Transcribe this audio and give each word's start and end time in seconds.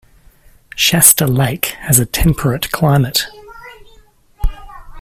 Shasta 0.75 1.27
Lake 1.27 1.65
has 1.81 1.99
a 1.99 2.07
temperate 2.07 2.71
climate. 2.71 3.27